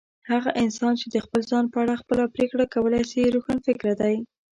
[0.31, 4.15] هغه انسان چي د خپل ځان په اړه خپله پرېکړه کولای سي، روښانفکره دی.